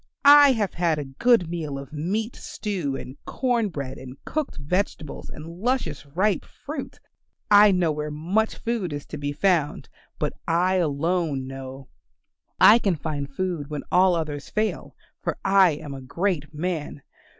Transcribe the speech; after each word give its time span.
I 0.25 0.53
have 0.53 0.73
had 0.73 0.97
a 0.97 1.05
good 1.05 1.47
meal 1.47 1.77
of 1.77 1.93
meat 1.93 2.35
stew 2.35 2.95
and 2.95 3.17
corn 3.25 3.69
bread 3.69 3.99
and 3.99 4.17
cooked 4.25 4.57
vegetables 4.57 5.29
and 5.29 5.45
luscious 5.45 6.07
ripe 6.07 6.43
fruit. 6.43 6.99
I 7.51 7.69
know 7.71 7.91
where 7.91 8.09
much 8.09 8.55
food 8.55 8.93
is 8.93 9.05
to 9.05 9.19
be 9.19 9.31
found, 9.31 9.89
but 10.17 10.33
I 10.47 10.77
alone 10.77 11.45
know. 11.45 11.87
I 12.59 12.79
can 12.79 12.95
find 12.95 13.29
food 13.31 13.69
when 13.69 13.83
all 13.91 14.15
others 14.15 14.49
fail, 14.49 14.95
for 15.21 15.37
I 15.45 15.73
am 15.73 15.93
a 15.93 16.01
great 16.01 16.51
man. 16.51 17.03